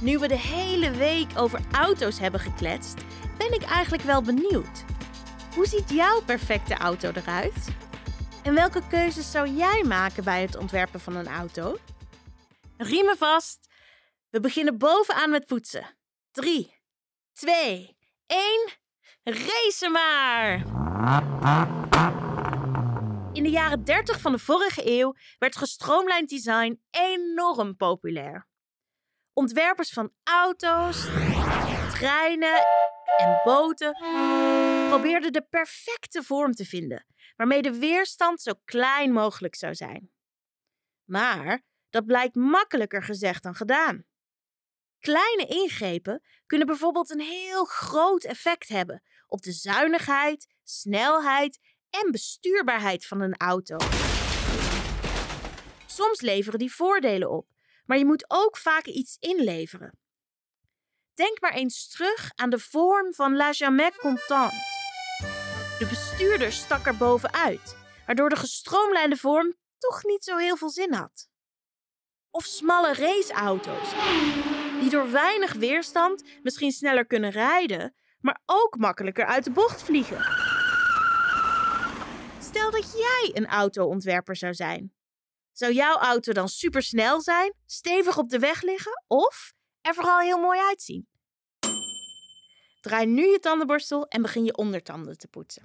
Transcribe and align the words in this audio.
Nu 0.00 0.18
we 0.18 0.28
de 0.28 0.38
hele 0.38 0.90
week 0.90 1.30
over 1.36 1.60
auto's 1.72 2.18
hebben 2.18 2.40
gekletst, 2.40 3.04
ben 3.38 3.52
ik 3.52 3.62
eigenlijk 3.62 4.02
wel 4.02 4.22
benieuwd. 4.22 4.84
Hoe 5.54 5.66
ziet 5.66 5.90
jouw 5.90 6.22
perfecte 6.22 6.74
auto 6.74 7.10
eruit? 7.14 7.68
En 8.42 8.54
welke 8.54 8.82
keuzes 8.88 9.30
zou 9.30 9.48
jij 9.48 9.84
maken 9.84 10.24
bij 10.24 10.42
het 10.42 10.56
ontwerpen 10.56 11.00
van 11.00 11.16
een 11.16 11.26
auto? 11.26 11.78
Riemen 12.76 13.16
vast. 13.16 13.68
We 14.30 14.40
beginnen 14.40 14.78
bovenaan 14.78 15.30
met 15.30 15.46
poetsen. 15.46 15.96
3, 16.30 16.74
2, 17.32 17.96
1. 18.26 18.68
Racen 19.22 19.92
maar! 19.92 20.54
In 23.32 23.42
de 23.42 23.50
jaren 23.50 23.84
30 23.84 24.20
van 24.20 24.32
de 24.32 24.38
vorige 24.38 24.82
eeuw 24.84 25.14
werd 25.38 25.56
gestroomlijnd 25.56 26.28
design 26.28 26.80
enorm 26.90 27.76
populair. 27.76 28.47
Ontwerpers 29.38 29.90
van 29.90 30.12
auto's, 30.24 31.04
treinen 31.90 32.66
en 33.16 33.40
boten 33.44 33.92
probeerden 34.88 35.32
de 35.32 35.46
perfecte 35.50 36.22
vorm 36.22 36.52
te 36.52 36.64
vinden, 36.64 37.06
waarmee 37.36 37.62
de 37.62 37.78
weerstand 37.78 38.40
zo 38.40 38.52
klein 38.64 39.12
mogelijk 39.12 39.54
zou 39.54 39.74
zijn. 39.74 40.10
Maar 41.04 41.62
dat 41.90 42.06
blijkt 42.06 42.34
makkelijker 42.34 43.02
gezegd 43.02 43.42
dan 43.42 43.54
gedaan. 43.54 44.04
Kleine 44.98 45.46
ingrepen 45.46 46.22
kunnen 46.46 46.66
bijvoorbeeld 46.66 47.10
een 47.10 47.20
heel 47.20 47.64
groot 47.64 48.24
effect 48.24 48.68
hebben 48.68 49.02
op 49.26 49.42
de 49.42 49.52
zuinigheid, 49.52 50.46
snelheid 50.64 51.58
en 51.90 52.10
bestuurbaarheid 52.10 53.06
van 53.06 53.20
een 53.20 53.36
auto. 53.36 53.76
Soms 55.86 56.20
leveren 56.20 56.58
die 56.58 56.74
voordelen 56.74 57.30
op, 57.30 57.46
maar 57.88 57.98
je 57.98 58.04
moet 58.04 58.24
ook 58.28 58.56
vaak 58.56 58.86
iets 58.86 59.16
inleveren. 59.20 59.98
Denk 61.14 61.40
maar 61.40 61.52
eens 61.52 61.88
terug 61.88 62.30
aan 62.34 62.50
de 62.50 62.58
vorm 62.58 63.14
van 63.14 63.36
La 63.36 63.50
Jamais 63.50 63.96
Contente. 63.96 64.54
De 65.78 65.86
bestuurder 65.88 66.52
stak 66.52 66.86
er 66.86 66.96
bovenuit, 66.96 67.76
waardoor 68.06 68.28
de 68.28 68.36
gestroomlijnde 68.36 69.16
vorm 69.16 69.54
toch 69.78 70.04
niet 70.04 70.24
zo 70.24 70.36
heel 70.36 70.56
veel 70.56 70.70
zin 70.70 70.92
had. 70.92 71.28
Of 72.30 72.44
smalle 72.44 72.94
raceauto's, 72.94 73.92
die 74.80 74.90
door 74.90 75.10
weinig 75.10 75.52
weerstand 75.52 76.24
misschien 76.42 76.72
sneller 76.72 77.06
kunnen 77.06 77.30
rijden, 77.30 77.94
maar 78.20 78.42
ook 78.46 78.76
makkelijker 78.76 79.24
uit 79.26 79.44
de 79.44 79.50
bocht 79.50 79.82
vliegen. 79.82 80.24
Stel 82.40 82.70
dat 82.70 82.92
jij 82.92 83.30
een 83.34 83.46
autoontwerper 83.46 84.36
zou 84.36 84.54
zijn. 84.54 84.97
Zou 85.58 85.72
jouw 85.72 85.96
auto 85.96 86.32
dan 86.32 86.48
supersnel 86.48 87.20
zijn, 87.20 87.54
stevig 87.66 88.18
op 88.18 88.28
de 88.28 88.38
weg 88.38 88.62
liggen 88.62 89.04
of 89.06 89.52
er 89.80 89.94
vooral 89.94 90.18
heel 90.18 90.38
mooi 90.38 90.60
uitzien? 90.60 91.08
Draai 92.80 93.06
nu 93.06 93.26
je 93.26 93.38
tandenborstel 93.38 94.06
en 94.06 94.22
begin 94.22 94.44
je 94.44 94.56
ondertanden 94.56 95.18
te 95.18 95.28
poetsen. 95.28 95.62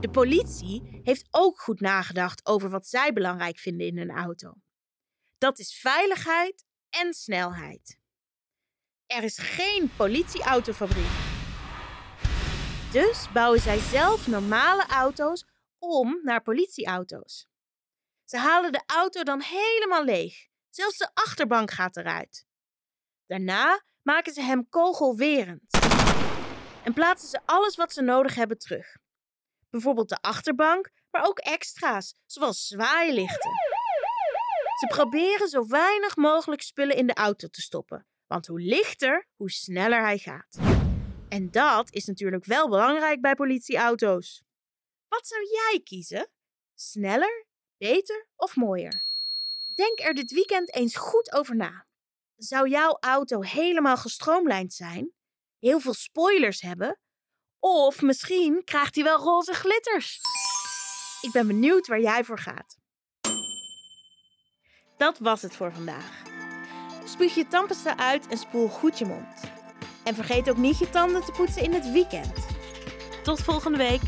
De 0.00 0.08
politie 0.12 1.00
heeft 1.02 1.28
ook 1.30 1.60
goed 1.60 1.80
nagedacht 1.80 2.46
over 2.46 2.70
wat 2.70 2.86
zij 2.86 3.12
belangrijk 3.12 3.58
vinden 3.58 3.86
in 3.86 3.98
een 3.98 4.10
auto. 4.10 4.52
Dat 5.38 5.58
is 5.58 5.78
veiligheid 5.80 6.64
en 6.90 7.14
snelheid. 7.14 7.98
Er 9.06 9.22
is 9.22 9.38
geen 9.38 9.90
politieautofabriek. 9.96 11.12
Dus 12.92 13.32
bouwen 13.32 13.60
zij 13.60 13.78
zelf 13.78 14.26
normale 14.26 14.86
auto's 14.86 15.44
om 15.80 16.20
naar 16.22 16.42
politieauto's. 16.42 17.48
Ze 18.24 18.38
halen 18.38 18.72
de 18.72 18.82
auto 18.86 19.22
dan 19.22 19.42
helemaal 19.42 20.04
leeg. 20.04 20.48
Zelfs 20.68 20.98
de 20.98 21.10
achterbank 21.14 21.70
gaat 21.70 21.96
eruit. 21.96 22.46
Daarna 23.26 23.82
maken 24.02 24.32
ze 24.32 24.42
hem 24.42 24.68
kogelwerend 24.68 25.78
en 26.84 26.92
plaatsen 26.92 27.28
ze 27.28 27.40
alles 27.44 27.76
wat 27.76 27.92
ze 27.92 28.02
nodig 28.02 28.34
hebben 28.34 28.58
terug. 28.58 28.96
Bijvoorbeeld 29.70 30.08
de 30.08 30.18
achterbank, 30.20 30.90
maar 31.10 31.26
ook 31.26 31.38
extra's, 31.38 32.14
zoals 32.26 32.66
zwaailichten. 32.66 33.50
Ze 34.80 34.86
proberen 34.88 35.48
zo 35.48 35.66
weinig 35.66 36.16
mogelijk 36.16 36.62
spullen 36.62 36.96
in 36.96 37.06
de 37.06 37.14
auto 37.14 37.48
te 37.48 37.60
stoppen, 37.60 38.06
want 38.26 38.46
hoe 38.46 38.60
lichter, 38.60 39.28
hoe 39.36 39.50
sneller 39.50 40.00
hij 40.00 40.18
gaat. 40.18 40.58
En 41.28 41.50
dat 41.50 41.92
is 41.92 42.04
natuurlijk 42.04 42.44
wel 42.44 42.68
belangrijk 42.68 43.20
bij 43.20 43.34
politieauto's. 43.34 44.42
Wat 45.10 45.26
zou 45.26 45.46
jij 45.50 45.80
kiezen? 45.84 46.30
Sneller, 46.74 47.46
beter 47.78 48.28
of 48.36 48.56
mooier? 48.56 49.04
Denk 49.74 50.00
er 50.00 50.14
dit 50.14 50.30
weekend 50.30 50.74
eens 50.74 50.96
goed 50.96 51.32
over 51.32 51.56
na. 51.56 51.86
Zou 52.36 52.68
jouw 52.68 52.96
auto 53.00 53.40
helemaal 53.40 53.96
gestroomlijnd 53.96 54.74
zijn? 54.74 55.12
Heel 55.58 55.80
veel 55.80 55.94
spoilers 55.94 56.60
hebben? 56.60 57.00
Of 57.58 58.02
misschien 58.02 58.64
krijgt 58.64 58.94
hij 58.94 59.04
wel 59.04 59.18
roze 59.18 59.52
glitters? 59.52 60.20
Ik 61.20 61.32
ben 61.32 61.46
benieuwd 61.46 61.86
waar 61.86 62.00
jij 62.00 62.24
voor 62.24 62.38
gaat. 62.38 62.78
Dat 64.96 65.18
was 65.18 65.42
het 65.42 65.56
voor 65.56 65.72
vandaag. 65.72 66.22
Spuug 67.04 67.34
je 67.34 67.46
tandpasta 67.46 67.96
uit 67.96 68.26
en 68.26 68.38
spoel 68.38 68.68
goed 68.68 68.98
je 68.98 69.04
mond. 69.04 69.40
En 70.04 70.14
vergeet 70.14 70.50
ook 70.50 70.56
niet 70.56 70.78
je 70.78 70.90
tanden 70.90 71.24
te 71.24 71.32
poetsen 71.32 71.62
in 71.62 71.72
het 71.72 71.90
weekend. 71.92 72.46
Tot 73.22 73.42
volgende 73.42 73.78
week. 73.78 74.00